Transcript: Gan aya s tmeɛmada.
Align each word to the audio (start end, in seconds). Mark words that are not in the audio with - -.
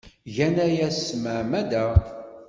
Gan 0.35 0.55
aya 0.65 0.87
s 0.91 0.99
tmeɛmada. 1.09 1.85